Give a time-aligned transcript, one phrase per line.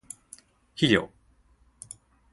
[0.75, 1.11] 肥料